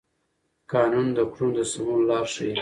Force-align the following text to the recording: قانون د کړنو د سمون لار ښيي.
قانون 0.71 1.07
د 1.17 1.19
کړنو 1.33 1.49
د 1.57 1.59
سمون 1.71 1.99
لار 2.09 2.25
ښيي. 2.33 2.53